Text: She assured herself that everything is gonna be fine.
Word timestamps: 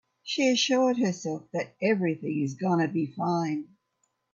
She 0.23 0.47
assured 0.49 0.97
herself 0.97 1.43
that 1.53 1.75
everything 1.79 2.41
is 2.41 2.55
gonna 2.55 2.87
be 2.87 3.13
fine. 3.15 3.67